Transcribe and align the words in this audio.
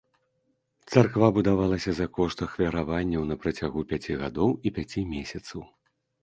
Царква 0.93 1.27
будавалася 1.35 1.93
за 1.99 2.07
кошт 2.15 2.37
ахвяраванняў 2.47 3.27
на 3.33 3.37
працягу 3.45 3.85
пяці 3.93 4.17
гадоў 4.23 4.49
і 4.57 4.67
пяці 4.79 5.05
месяцаў. 5.13 5.59